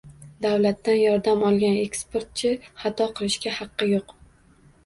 [0.45, 2.55] Davlatdan yordam olgan eksportchi
[2.85, 4.19] xato qilishga haqqi yo‘q